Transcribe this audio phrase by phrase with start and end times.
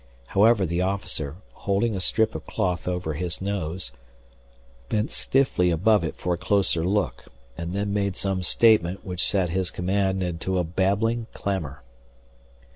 [0.29, 3.91] However the officer, holding a strip of cloth over his nose,
[4.89, 9.51] bent stiffly above it for a closer look and then made some statement which sent
[9.51, 11.83] his command into a babbling clamor.